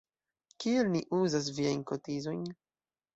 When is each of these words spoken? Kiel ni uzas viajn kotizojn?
Kiel 0.63 0.87
ni 0.93 1.01
uzas 1.17 1.49
viajn 1.57 1.83
kotizojn? 1.91 2.43